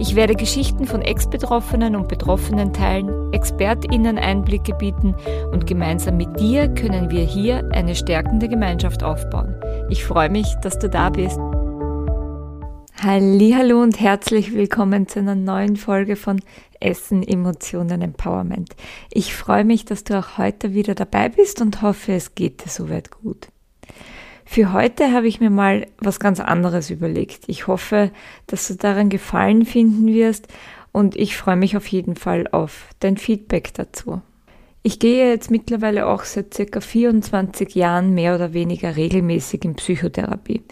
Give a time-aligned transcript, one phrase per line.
[0.00, 5.14] Ich werde Geschichten von Ex-Betroffenen und Betroffenen teilen, ExpertInnen Einblicke bieten
[5.52, 9.54] und gemeinsam mit dir können wir hier eine stärkende Gemeinschaft aufbauen.
[9.90, 11.38] Ich freue mich, dass du da bist.
[13.00, 16.40] Hallo und herzlich willkommen zu einer neuen Folge von
[16.80, 18.74] Essen, Emotionen, Empowerment.
[19.12, 22.70] Ich freue mich, dass du auch heute wieder dabei bist und hoffe, es geht dir
[22.70, 23.48] soweit gut.
[24.44, 27.44] Für heute habe ich mir mal was ganz anderes überlegt.
[27.46, 28.10] Ich hoffe,
[28.46, 30.48] dass du daran Gefallen finden wirst
[30.92, 34.20] und ich freue mich auf jeden Fall auf dein Feedback dazu.
[34.82, 40.62] Ich gehe jetzt mittlerweile auch seit circa 24 Jahren mehr oder weniger regelmäßig in Psychotherapie.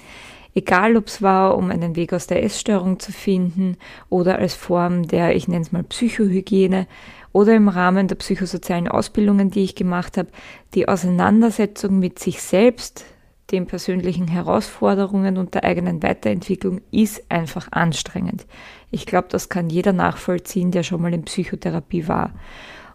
[0.55, 3.79] Egal, ob es war, um einen Weg aus der Essstörung zu finden
[4.11, 6.87] oder als Form der, ich nenne es mal Psychohygiene
[7.33, 10.29] oder im Rahmen der psychosozialen Ausbildungen, die ich gemacht habe,
[10.75, 13.07] die Auseinandersetzung mit sich selbst,
[13.53, 18.47] den persönlichen Herausforderungen und der eigenen Weiterentwicklung ist einfach anstrengend.
[18.91, 22.33] Ich glaube, das kann jeder nachvollziehen, der schon mal in Psychotherapie war.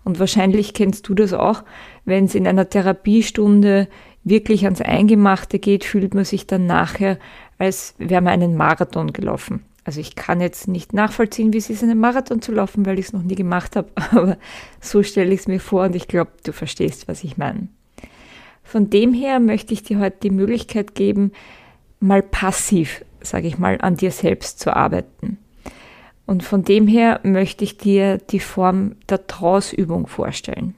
[0.04, 1.64] Und wahrscheinlich kennst du das auch,
[2.06, 3.88] wenn es in einer Therapiestunde
[4.24, 7.18] wirklich ans Eingemachte geht, fühlt man sich dann nachher,
[7.58, 9.64] als wäre man einen Marathon gelaufen.
[9.84, 13.08] Also ich kann jetzt nicht nachvollziehen, wie es ist, einen Marathon zu laufen, weil ich
[13.08, 14.38] es noch nie gemacht habe, aber
[14.82, 17.70] so stelle ich es mir vor und ich glaube, du verstehst, was ich meine.
[18.68, 21.32] Von dem her möchte ich dir heute die Möglichkeit geben,
[22.02, 25.38] mal passiv, sage ich mal, an dir selbst zu arbeiten.
[26.26, 30.76] Und von dem her möchte ich dir die Form der Trausübung vorstellen.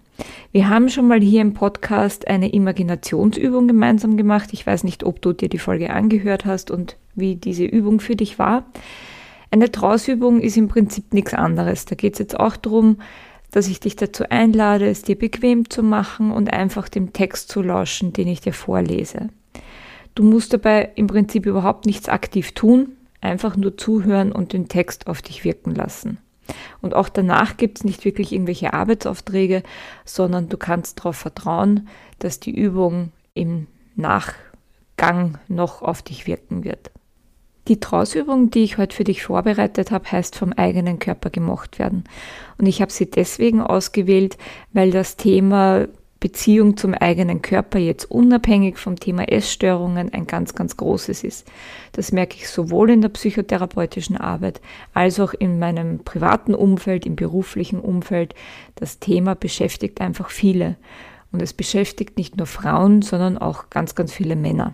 [0.51, 4.49] Wir haben schon mal hier im Podcast eine Imaginationsübung gemeinsam gemacht.
[4.51, 8.15] Ich weiß nicht, ob du dir die Folge angehört hast und wie diese Übung für
[8.15, 8.65] dich war.
[9.49, 11.85] Eine Trausübung ist im Prinzip nichts anderes.
[11.85, 12.97] Da geht es jetzt auch darum,
[13.52, 17.61] dass ich dich dazu einlade, es dir bequem zu machen und einfach dem Text zu
[17.61, 19.30] lauschen, den ich dir vorlese.
[20.15, 25.08] Du musst dabei im Prinzip überhaupt nichts aktiv tun, einfach nur zuhören und den Text
[25.08, 26.20] auf dich wirken lassen.
[26.82, 29.64] Und auch danach gibt es nicht wirklich irgendwelche Arbeitsaufträge,
[30.05, 36.92] sondern du kannst darauf vertrauen, dass die Übung im Nachgang noch auf dich wirken wird.
[37.69, 42.03] Die Trausübung, die ich heute für dich vorbereitet habe, heißt vom eigenen Körper gemocht werden.
[42.57, 44.39] Und ich habe sie deswegen ausgewählt,
[44.73, 45.87] weil das Thema
[46.19, 51.47] Beziehung zum eigenen Körper jetzt unabhängig vom Thema Essstörungen ein ganz, ganz großes ist.
[51.91, 54.61] Das merke ich sowohl in der psychotherapeutischen Arbeit
[54.95, 58.33] als auch in meinem privaten Umfeld, im beruflichen Umfeld.
[58.75, 60.75] Das Thema beschäftigt einfach viele.
[61.31, 64.73] Und es beschäftigt nicht nur Frauen, sondern auch ganz, ganz viele Männer.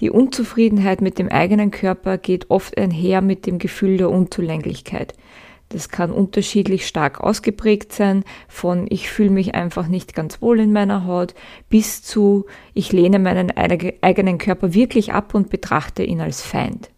[0.00, 5.14] Die Unzufriedenheit mit dem eigenen Körper geht oft einher mit dem Gefühl der Unzulänglichkeit.
[5.68, 10.72] Das kann unterschiedlich stark ausgeprägt sein, von ich fühle mich einfach nicht ganz wohl in
[10.72, 11.34] meiner Haut
[11.68, 16.90] bis zu ich lehne meinen eigenen Körper wirklich ab und betrachte ihn als Feind.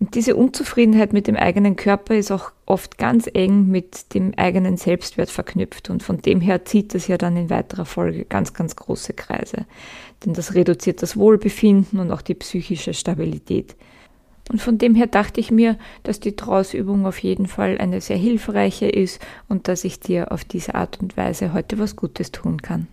[0.00, 4.76] Und diese Unzufriedenheit mit dem eigenen Körper ist auch oft ganz eng mit dem eigenen
[4.76, 8.76] Selbstwert verknüpft und von dem her zieht es ja dann in weiterer Folge ganz, ganz
[8.76, 9.66] große Kreise.
[10.24, 13.76] Denn das reduziert das Wohlbefinden und auch die psychische Stabilität.
[14.50, 18.16] Und von dem her dachte ich mir, dass die Trausübung auf jeden Fall eine sehr
[18.16, 22.60] hilfreiche ist und dass ich dir auf diese Art und Weise heute was Gutes tun
[22.60, 22.86] kann.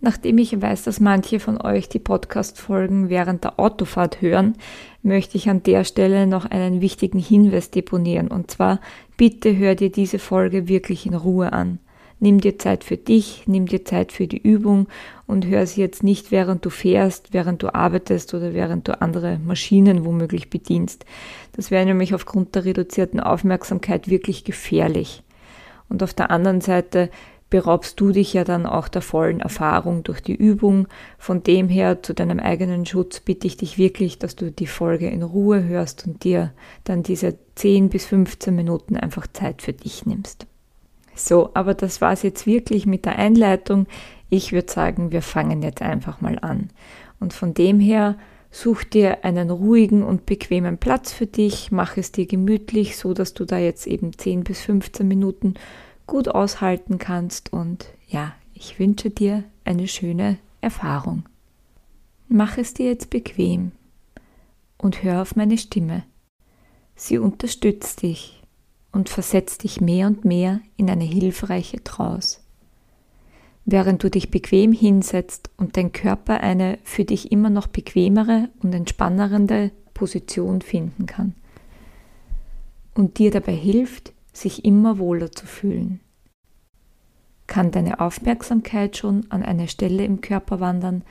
[0.00, 4.54] Nachdem ich weiß, dass manche von euch die Podcast-Folgen während der Autofahrt hören,
[5.02, 8.28] möchte ich an der Stelle noch einen wichtigen Hinweis deponieren.
[8.28, 8.80] Und zwar,
[9.16, 11.78] bitte hör dir diese Folge wirklich in Ruhe an.
[12.20, 14.86] Nimm dir Zeit für dich, nimm dir Zeit für die Übung
[15.26, 19.38] und hör sie jetzt nicht, während du fährst, während du arbeitest oder während du andere
[19.38, 21.04] Maschinen womöglich bedienst.
[21.52, 25.22] Das wäre nämlich aufgrund der reduzierten Aufmerksamkeit wirklich gefährlich.
[25.88, 27.10] Und auf der anderen Seite
[27.50, 30.88] beraubst du dich ja dann auch der vollen Erfahrung durch die Übung.
[31.18, 35.08] Von dem her zu deinem eigenen Schutz bitte ich dich wirklich, dass du die Folge
[35.08, 36.52] in Ruhe hörst und dir
[36.84, 40.46] dann diese 10 bis 15 Minuten einfach Zeit für dich nimmst.
[41.16, 43.86] So, aber das war es jetzt wirklich mit der Einleitung.
[44.28, 46.68] Ich würde sagen, wir fangen jetzt einfach mal an.
[47.18, 48.16] Und von dem her
[48.50, 53.34] such dir einen ruhigen und bequemen Platz für dich, mach es dir gemütlich, so dass
[53.34, 55.54] du da jetzt eben 10 bis 15 Minuten
[56.06, 57.52] gut aushalten kannst.
[57.52, 61.24] Und ja, ich wünsche dir eine schöne Erfahrung.
[62.28, 63.72] Mach es dir jetzt bequem
[64.76, 66.04] und hör auf meine Stimme.
[66.94, 68.35] Sie unterstützt dich
[68.96, 72.40] und versetzt dich mehr und mehr in eine hilfreiche Trance.
[73.68, 78.72] während du dich bequem hinsetzt und dein Körper eine für dich immer noch bequemere und
[78.72, 81.34] entspannende Position finden kann
[82.94, 86.00] und dir dabei hilft, sich immer wohler zu fühlen.
[87.48, 91.02] Kann deine Aufmerksamkeit schon an eine Stelle im Körper wandern,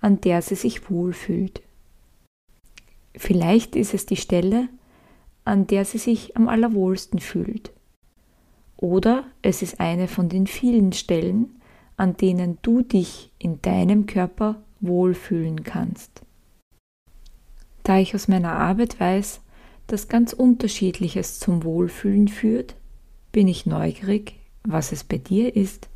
[0.00, 1.60] an der sie sich wohlfühlt.
[3.14, 4.68] Vielleicht ist es die Stelle,
[5.48, 7.72] an der sie sich am allerwohlsten fühlt.
[8.76, 11.60] Oder es ist eine von den vielen Stellen,
[11.96, 16.22] an denen du dich in deinem Körper wohlfühlen kannst.
[17.82, 19.40] Da ich aus meiner Arbeit weiß,
[19.86, 22.76] dass ganz unterschiedliches zum Wohlfühlen führt,
[23.32, 25.88] bin ich neugierig, was es bei dir ist.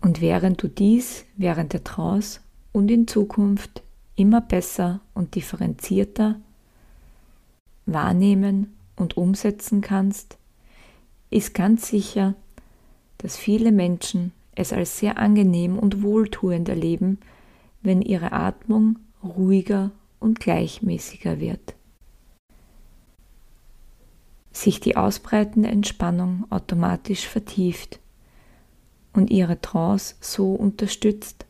[0.00, 2.40] Und während du dies während der Trance
[2.72, 3.82] und in Zukunft
[4.16, 6.40] immer besser und differenzierter
[7.86, 10.38] wahrnehmen und umsetzen kannst,
[11.30, 12.34] ist ganz sicher,
[13.18, 17.18] dass viele Menschen es als sehr angenehm und wohltuend erleben,
[17.82, 19.90] wenn ihre Atmung ruhiger
[20.20, 21.74] und gleichmäßiger wird.
[24.52, 27.98] Sich die ausbreitende Entspannung automatisch vertieft
[29.12, 31.46] und ihre Trance so unterstützt,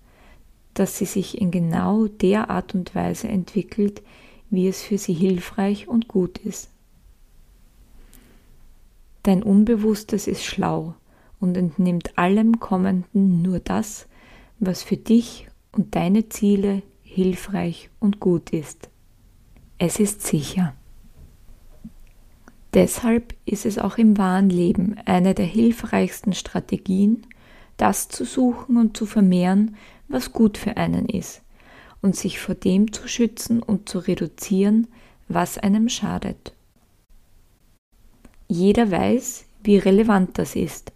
[0.72, 4.02] dass sie sich in genau der Art und Weise entwickelt,
[4.50, 6.70] wie es für sie hilfreich und gut ist.
[9.22, 10.94] Dein Unbewusstes ist schlau
[11.40, 14.06] und entnimmt allem Kommenden nur das,
[14.58, 18.88] was für dich und deine Ziele hilfreich und gut ist.
[19.78, 20.74] Es ist sicher.
[22.74, 27.26] Deshalb ist es auch im wahren Leben eine der hilfreichsten Strategien,
[27.76, 29.76] das zu suchen und zu vermehren,
[30.08, 31.42] was gut für einen ist,
[32.04, 34.88] und sich vor dem zu schützen und zu reduzieren,
[35.26, 36.52] was einem schadet.
[38.46, 40.92] Jeder weiß, wie relevant das ist,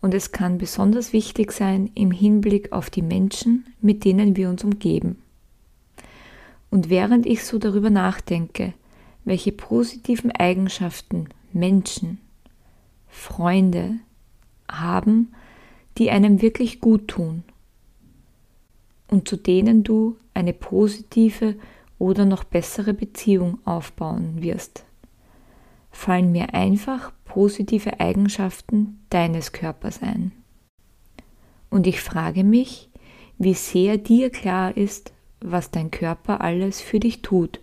[0.00, 4.64] und es kann besonders wichtig sein im Hinblick auf die Menschen, mit denen wir uns
[4.64, 5.22] umgeben.
[6.70, 8.72] Und während ich so darüber nachdenke,
[9.26, 12.18] welche positiven Eigenschaften Menschen,
[13.06, 13.96] Freunde
[14.66, 15.34] haben,
[15.98, 17.44] die einem wirklich gut tun
[19.08, 21.56] und zu denen du eine positive
[21.98, 24.84] oder noch bessere Beziehung aufbauen wirst,
[25.90, 30.32] fallen mir einfach positive Eigenschaften deines Körpers ein.
[31.70, 32.90] Und ich frage mich,
[33.38, 37.60] wie sehr dir klar ist, was dein Körper alles für dich tut,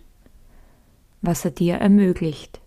[1.22, 2.60] was er dir ermöglicht,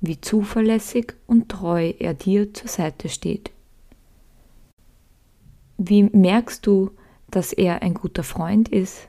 [0.00, 3.50] wie zuverlässig und treu er dir zur Seite steht.
[5.78, 6.90] Wie merkst du,
[7.30, 9.08] dass er ein guter Freund ist?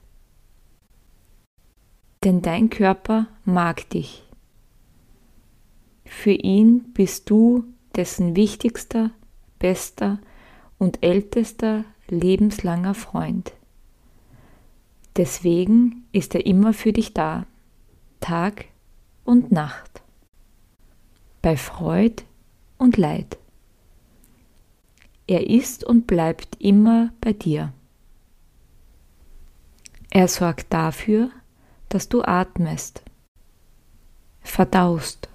[2.23, 4.23] Denn dein Körper mag dich.
[6.05, 7.65] Für ihn bist du
[7.95, 9.11] dessen wichtigster,
[9.59, 10.19] bester
[10.77, 13.53] und ältester lebenslanger Freund.
[15.17, 17.45] Deswegen ist er immer für dich da,
[18.19, 18.65] Tag
[19.23, 20.01] und Nacht,
[21.41, 22.23] bei Freud
[22.77, 23.37] und Leid.
[25.25, 27.73] Er ist und bleibt immer bei dir.
[30.09, 31.29] Er sorgt dafür,
[31.89, 33.03] dass du atmest,
[34.41, 35.29] verdaust,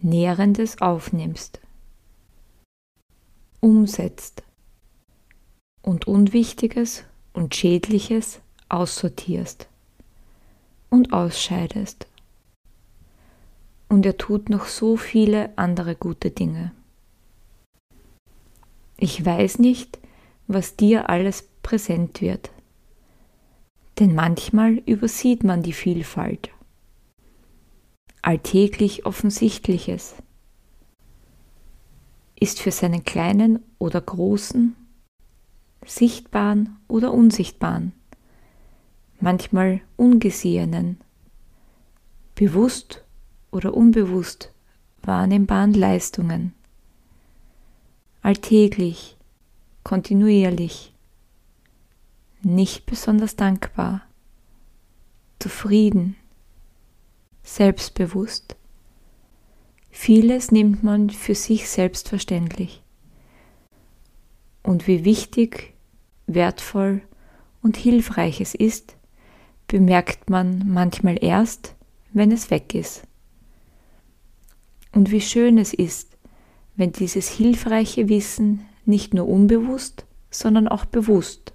[0.00, 1.60] Nährendes aufnimmst,
[3.60, 4.42] umsetzt.
[5.82, 9.66] Und Unwichtiges und Schädliches aussortierst
[10.90, 12.06] und ausscheidest.
[13.88, 16.72] Und er tut noch so viele andere gute Dinge.
[18.98, 19.98] Ich weiß nicht,
[20.46, 22.50] was dir alles präsent wird,
[24.00, 26.50] denn manchmal übersieht man die Vielfalt.
[28.22, 30.14] Alltäglich Offensichtliches
[32.38, 34.74] ist für seinen kleinen oder großen,
[35.86, 37.92] sichtbaren oder unsichtbaren,
[39.20, 40.98] manchmal ungesehenen,
[42.34, 43.04] bewusst
[43.52, 44.52] oder unbewusst
[45.02, 46.54] wahrnehmbaren Leistungen
[48.22, 49.16] alltäglich,
[49.82, 50.92] kontinuierlich,
[52.42, 54.02] nicht besonders dankbar,
[55.38, 56.16] zufrieden,
[57.42, 58.56] selbstbewusst.
[59.90, 62.82] Vieles nimmt man für sich selbstverständlich.
[64.62, 65.74] Und wie wichtig,
[66.26, 67.02] wertvoll
[67.62, 68.96] und hilfreich es ist,
[69.66, 71.74] bemerkt man manchmal erst,
[72.12, 73.02] wenn es weg ist.
[74.92, 76.16] Und wie schön es ist,
[76.76, 81.52] wenn dieses hilfreiche Wissen nicht nur unbewusst, sondern auch bewusst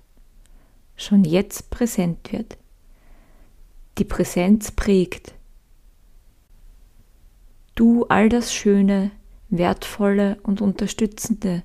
[0.95, 2.57] schon jetzt präsent wird.
[3.97, 5.33] Die Präsenz prägt.
[7.75, 9.11] Du all das Schöne
[9.49, 11.63] wertvolle und unterstützende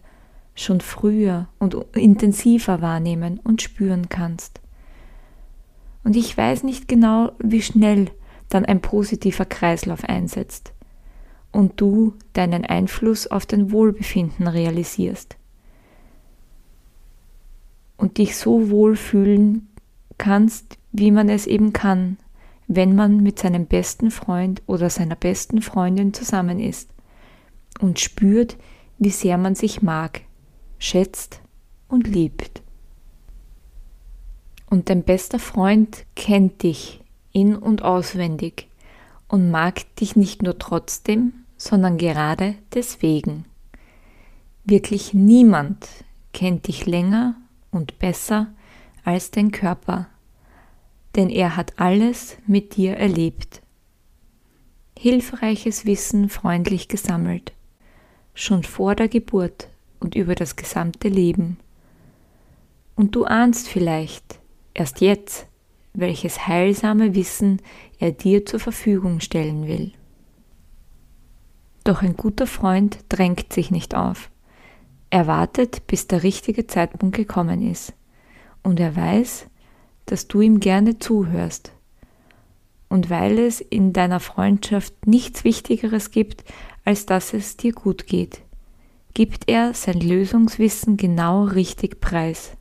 [0.54, 4.60] schon früher und intensiver wahrnehmen und spüren kannst.
[6.04, 8.10] Und ich weiß nicht genau, wie schnell
[8.48, 10.72] dann ein positiver Kreislauf einsetzt
[11.52, 15.36] und du deinen Einfluss auf dein Wohlbefinden realisierst
[18.00, 19.68] und dich so wohlfühlen
[20.16, 22.16] kannst, wie man es eben kann,
[22.66, 26.88] wenn man mit seinem besten Freund oder seiner besten Freundin zusammen ist
[27.78, 28.56] und spürt,
[28.98, 30.22] wie sehr man sich mag,
[30.78, 31.42] schätzt
[31.88, 32.62] und liebt.
[34.70, 37.02] Und dein bester Freund kennt dich
[37.32, 38.68] in und auswendig
[39.28, 43.44] und mag dich nicht nur trotzdem, sondern gerade deswegen.
[44.64, 45.86] Wirklich niemand
[46.32, 47.34] kennt dich länger
[47.70, 48.52] und besser
[49.04, 50.08] als dein Körper,
[51.16, 53.62] denn er hat alles mit dir erlebt.
[54.98, 57.52] Hilfreiches Wissen freundlich gesammelt,
[58.34, 61.58] schon vor der Geburt und über das gesamte Leben.
[62.96, 64.40] Und du ahnst vielleicht
[64.74, 65.46] erst jetzt,
[65.92, 67.60] welches heilsame Wissen
[67.98, 69.92] er dir zur Verfügung stellen will.
[71.84, 74.30] Doch ein guter Freund drängt sich nicht auf.
[75.10, 77.92] Er wartet, bis der richtige Zeitpunkt gekommen ist.
[78.62, 79.46] Und er weiß,
[80.06, 81.72] dass du ihm gerne zuhörst.
[82.88, 86.44] Und weil es in deiner Freundschaft nichts Wichtigeres gibt,
[86.84, 88.42] als dass es dir gut geht,
[89.14, 92.52] gibt er sein Lösungswissen genau richtig preis.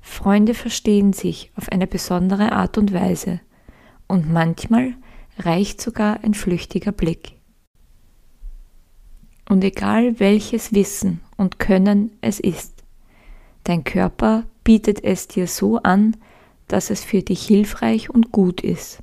[0.00, 3.40] Freunde verstehen sich auf eine besondere Art und Weise
[4.06, 4.94] und manchmal
[5.38, 7.37] reicht sogar ein flüchtiger Blick.
[9.48, 12.84] Und egal welches Wissen und Können es ist,
[13.64, 16.16] dein Körper bietet es dir so an,
[16.68, 19.02] dass es für dich hilfreich und gut ist.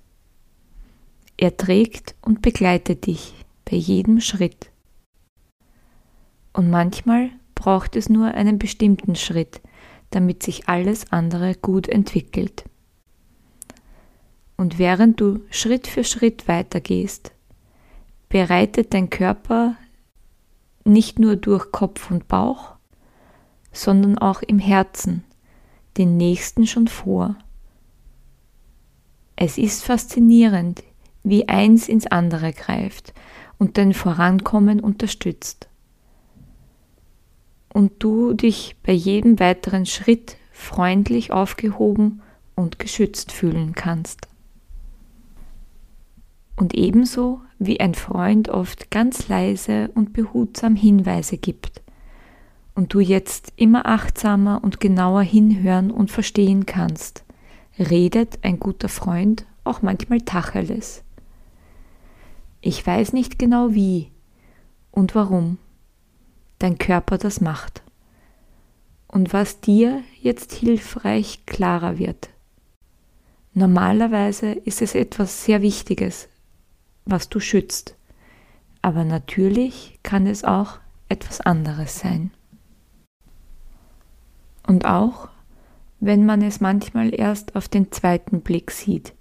[1.37, 3.33] Er trägt und begleitet dich
[3.69, 4.71] bei jedem Schritt.
[6.53, 9.61] Und manchmal braucht es nur einen bestimmten Schritt,
[10.11, 12.63] damit sich alles andere gut entwickelt.
[14.55, 17.31] Und während du Schritt für Schritt weitergehst,
[18.29, 19.75] bereitet dein Körper
[20.85, 22.75] nicht nur durch Kopf und Bauch,
[23.73, 25.23] sondern auch im Herzen
[25.97, 27.35] den nächsten schon vor.
[29.35, 30.83] Es ist faszinierend,
[31.23, 33.13] wie eins ins andere greift
[33.57, 35.67] und dein Vorankommen unterstützt.
[37.73, 42.21] Und du dich bei jedem weiteren Schritt freundlich aufgehoben
[42.55, 44.27] und geschützt fühlen kannst.
[46.55, 51.81] Und ebenso wie ein Freund oft ganz leise und behutsam Hinweise gibt
[52.75, 57.23] und du jetzt immer achtsamer und genauer hinhören und verstehen kannst,
[57.79, 61.03] redet ein guter Freund auch manchmal Tacheles.
[62.61, 64.11] Ich weiß nicht genau wie
[64.91, 65.57] und warum
[66.59, 67.83] dein Körper das macht
[69.07, 72.29] und was dir jetzt hilfreich klarer wird.
[73.53, 76.27] Normalerweise ist es etwas sehr Wichtiges,
[77.05, 77.95] was du schützt.
[78.81, 82.31] Aber natürlich kann es auch etwas anderes sein.
[84.67, 85.29] Und auch,
[85.99, 89.13] wenn man es manchmal erst auf den zweiten Blick sieht,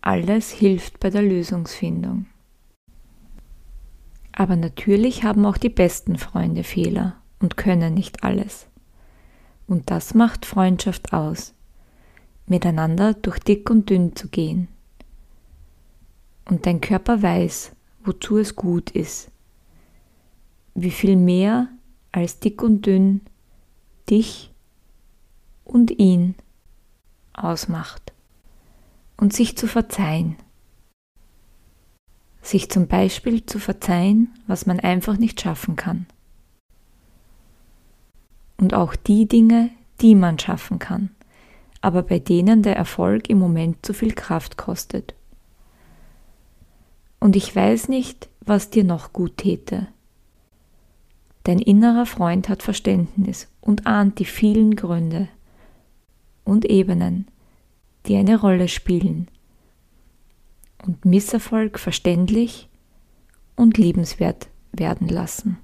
[0.00, 2.26] alles hilft bei der Lösungsfindung.
[4.32, 8.66] Aber natürlich haben auch die besten Freunde Fehler und können nicht alles.
[9.66, 11.54] Und das macht Freundschaft aus,
[12.46, 14.68] miteinander durch dick und dünn zu gehen
[16.44, 17.72] und dein Körper weiß,
[18.04, 19.30] wozu es gut ist.
[20.74, 21.68] Wie viel mehr
[22.10, 23.20] als dick und dünn
[24.08, 24.52] dich
[25.64, 26.34] und ihn
[27.32, 28.12] ausmacht.
[29.16, 30.36] Und sich zu verzeihen.
[32.40, 36.06] Sich zum Beispiel zu verzeihen, was man einfach nicht schaffen kann.
[38.56, 39.70] Und auch die Dinge,
[40.00, 41.10] die man schaffen kann,
[41.80, 45.14] aber bei denen der Erfolg im Moment zu viel Kraft kostet
[47.22, 49.86] und ich weiß nicht, was dir noch gut täte.
[51.44, 55.28] Dein innerer Freund hat Verständnis und ahnt die vielen Gründe
[56.42, 57.28] und Ebenen,
[58.06, 59.28] die eine Rolle spielen
[60.84, 62.68] und Misserfolg verständlich
[63.54, 65.58] und liebenswert werden lassen.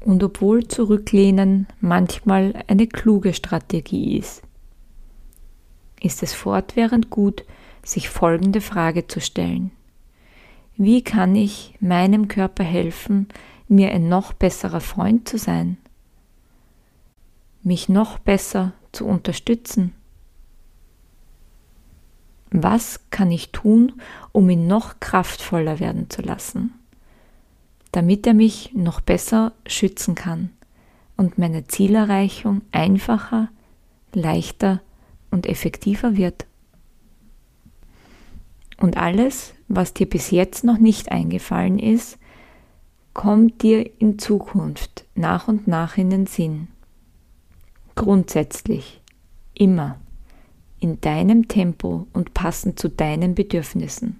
[0.00, 4.42] Und obwohl Zurücklehnen manchmal eine kluge Strategie ist,
[6.00, 7.44] ist es fortwährend gut,
[7.88, 9.70] sich folgende Frage zu stellen.
[10.76, 13.28] Wie kann ich meinem Körper helfen,
[13.68, 15.78] mir ein noch besserer Freund zu sein?
[17.62, 19.92] Mich noch besser zu unterstützen?
[22.50, 24.00] Was kann ich tun,
[24.32, 26.72] um ihn noch kraftvoller werden zu lassen?
[27.96, 30.50] damit er mich noch besser schützen kann
[31.16, 33.48] und meine Zielerreichung einfacher,
[34.12, 34.82] leichter
[35.30, 36.44] und effektiver wird.
[38.78, 42.18] Und alles, was dir bis jetzt noch nicht eingefallen ist,
[43.14, 46.68] kommt dir in Zukunft nach und nach in den Sinn.
[47.94, 49.00] Grundsätzlich,
[49.54, 49.98] immer,
[50.80, 54.18] in deinem Tempo und passend zu deinen Bedürfnissen.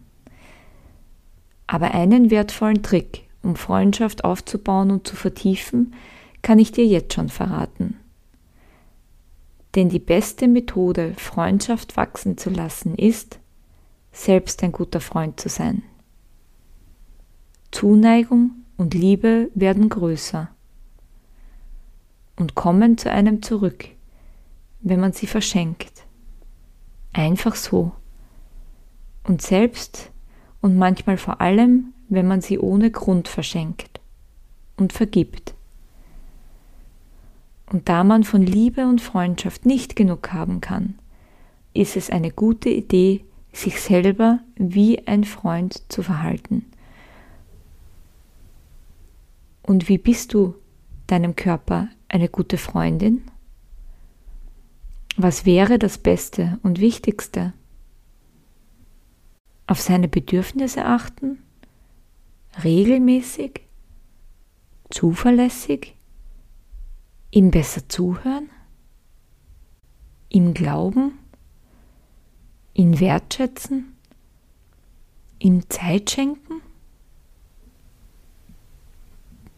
[1.66, 5.94] Aber einen wertvollen Trick, um Freundschaft aufzubauen und zu vertiefen,
[6.40, 7.98] kann ich dir jetzt schon verraten.
[9.74, 13.38] Denn die beste Methode, Freundschaft wachsen zu lassen, ist,
[14.16, 15.82] selbst ein guter Freund zu sein.
[17.70, 20.48] Zuneigung und Liebe werden größer
[22.36, 23.88] und kommen zu einem zurück,
[24.80, 26.04] wenn man sie verschenkt.
[27.12, 27.92] Einfach so.
[29.24, 30.10] Und selbst
[30.60, 34.00] und manchmal vor allem, wenn man sie ohne Grund verschenkt
[34.76, 35.54] und vergibt.
[37.70, 40.98] Und da man von Liebe und Freundschaft nicht genug haben kann,
[41.74, 43.24] ist es eine gute Idee,
[43.56, 46.66] sich selber wie ein Freund zu verhalten.
[49.62, 50.54] Und wie bist du
[51.06, 53.22] deinem Körper eine gute Freundin?
[55.16, 57.54] Was wäre das Beste und Wichtigste?
[59.66, 61.42] Auf seine Bedürfnisse achten?
[62.62, 63.62] Regelmäßig?
[64.90, 65.96] Zuverlässig?
[67.30, 68.50] Ihm besser zuhören?
[70.28, 71.18] Ihm glauben?
[72.76, 73.96] Ihn wertschätzen?
[75.38, 76.60] Ihm Zeit schenken?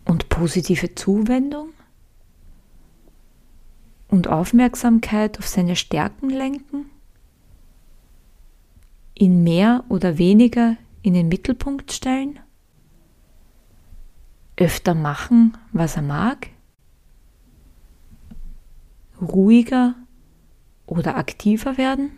[0.05, 1.71] Und positive Zuwendung?
[4.07, 6.91] Und Aufmerksamkeit auf seine Stärken lenken?
[9.17, 12.39] Ihn mehr oder weniger in den Mittelpunkt stellen?
[14.57, 16.51] Öfter machen, was er mag?
[19.21, 19.97] Ruhiger
[20.87, 22.13] oder aktiver werden?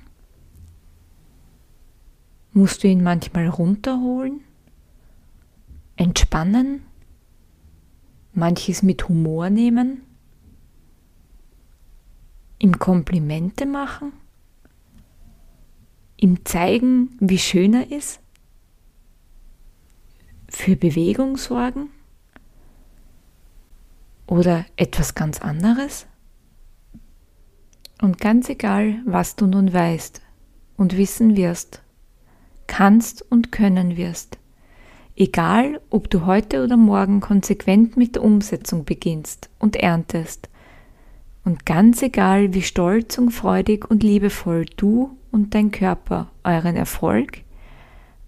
[2.52, 4.40] Musst du ihn manchmal runterholen?
[5.96, 6.82] Entspannen?
[8.32, 10.02] Manches mit Humor nehmen?
[12.58, 14.12] Ihm Komplimente machen?
[16.16, 18.20] Ihm zeigen, wie schön er ist?
[20.48, 21.90] Für Bewegung sorgen?
[24.26, 26.06] Oder etwas ganz anderes?
[28.02, 30.20] Und ganz egal, was du nun weißt
[30.76, 31.82] und wissen wirst,
[32.70, 34.38] kannst und können wirst.
[35.16, 40.48] Egal, ob du heute oder morgen konsequent mit der Umsetzung beginnst und erntest.
[41.44, 47.42] Und ganz egal, wie stolz und freudig und liebevoll du und dein Körper euren Erfolg,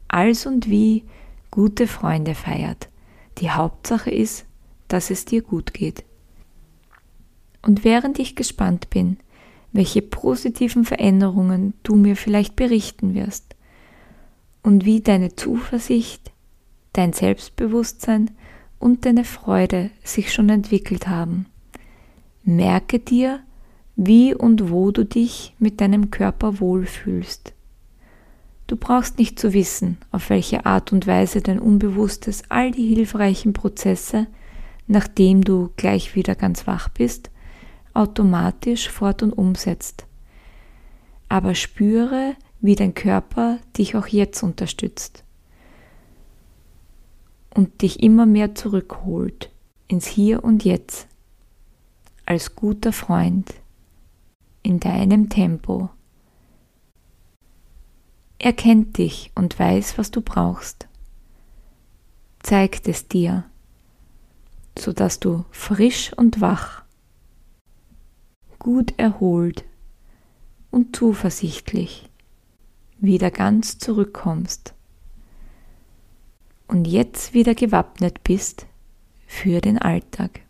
[0.09, 1.05] als und wie
[1.51, 2.89] gute Freunde feiert.
[3.39, 4.45] Die Hauptsache ist,
[4.89, 6.05] dass es dir gut geht.
[7.63, 9.19] Und während ich gespannt bin,
[9.71, 13.52] welche positiven Veränderungen du mir vielleicht berichten wirst,
[14.63, 16.33] und wie deine Zuversicht,
[16.93, 18.31] dein Selbstbewusstsein
[18.79, 21.47] und deine Freude sich schon entwickelt haben.
[22.45, 23.41] Merke dir,
[23.97, 27.55] wie und wo du dich mit deinem Körper wohlfühlst.
[28.67, 33.53] Du brauchst nicht zu wissen, auf welche Art und Weise dein Unbewusstes all die hilfreichen
[33.53, 34.27] Prozesse,
[34.87, 37.31] nachdem du gleich wieder ganz wach bist,
[37.93, 40.07] automatisch fort und umsetzt.
[41.29, 45.25] Aber spüre, wie dein Körper dich auch jetzt unterstützt
[47.55, 49.51] und dich immer mehr zurückholt
[49.89, 51.09] ins Hier und Jetzt
[52.25, 53.53] als guter Freund
[54.63, 55.91] in deinem Tempo.
[58.39, 60.87] Er kennt dich und weiß, was du brauchst,
[62.43, 63.45] zeigt es dir,
[64.79, 66.85] sodass du frisch und wach,
[68.61, 69.65] gut erholt
[70.71, 72.09] und zuversichtlich
[73.03, 74.75] wieder ganz zurückkommst
[76.69, 78.67] und jetzt wieder gewappnet bist
[79.27, 80.41] für den Alltag.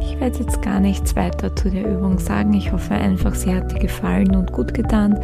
[0.00, 2.54] Ich werde jetzt gar nichts weiter zu der Übung sagen.
[2.54, 5.20] Ich hoffe einfach, sie hat dir gefallen und gut getan.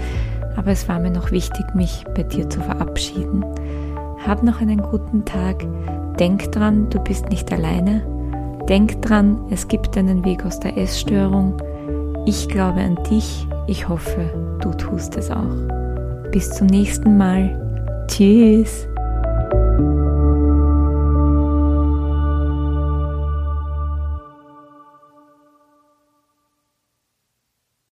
[0.56, 3.44] Aber es war mir noch wichtig, mich bei dir zu verabschieden.
[4.26, 5.64] Hab noch einen guten Tag.
[6.18, 8.19] Denk dran, du bist nicht alleine.
[8.70, 11.60] Denk dran, es gibt einen Weg aus der Essstörung.
[12.24, 13.48] Ich glaube an dich.
[13.66, 14.30] Ich hoffe,
[14.60, 16.30] du tust es auch.
[16.30, 18.06] Bis zum nächsten Mal.
[18.06, 18.86] Tschüss.